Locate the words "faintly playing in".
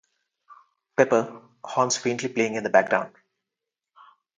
1.95-2.63